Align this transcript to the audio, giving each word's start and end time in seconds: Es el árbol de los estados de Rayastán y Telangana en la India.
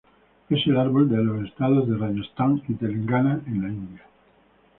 Es 0.49 0.65
el 0.65 0.77
árbol 0.79 1.09
de 1.09 1.23
los 1.23 1.45
estados 1.47 1.87
de 1.87 1.95
Rayastán 1.95 2.63
y 2.67 2.73
Telangana 2.73 3.39
en 3.45 3.61
la 3.61 3.69
India. 3.69 4.03